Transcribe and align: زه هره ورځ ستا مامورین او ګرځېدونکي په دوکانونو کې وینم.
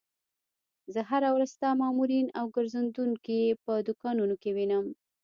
زه 0.93 0.99
هره 1.09 1.29
ورځ 1.35 1.49
ستا 1.57 1.69
مامورین 1.81 2.27
او 2.39 2.45
ګرځېدونکي 2.55 3.39
په 3.63 3.71
دوکانونو 3.87 4.35
کې 4.41 4.49
وینم. 4.57 4.85